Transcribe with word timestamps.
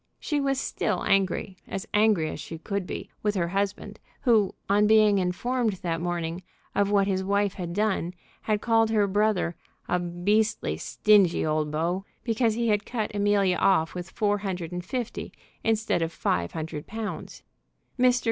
She 0.19 0.41
was 0.41 0.59
still 0.59 1.03
angry, 1.03 1.57
as 1.67 1.87
angry 1.93 2.31
as 2.31 2.39
she 2.39 2.57
could 2.57 2.87
be, 2.87 3.11
with 3.21 3.35
her 3.35 3.49
husband, 3.49 3.99
who 4.23 4.55
on 4.67 4.87
being 4.87 5.19
informed 5.19 5.73
that 5.73 6.01
morning 6.01 6.41
of 6.73 6.89
what 6.89 7.05
his 7.05 7.23
wife 7.23 7.53
had 7.53 7.71
done 7.73 8.15
had 8.41 8.61
called 8.63 8.89
her 8.89 9.05
brother 9.05 9.55
"a 9.87 9.99
beastly, 9.99 10.75
stingy 10.77 11.45
old 11.45 11.69
beau," 11.69 12.03
because 12.23 12.55
he 12.55 12.69
had 12.69 12.83
cut 12.83 13.13
Amelia 13.13 13.57
off 13.57 13.93
with 13.93 14.09
four 14.09 14.39
hundred 14.39 14.71
and 14.71 14.83
fifty 14.83 15.31
instead 15.63 16.01
of 16.01 16.11
five 16.11 16.53
hundred 16.53 16.87
pounds. 16.87 17.43
Mr. 17.99 18.19